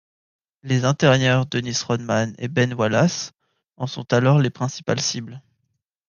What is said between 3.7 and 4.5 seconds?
en sont alors les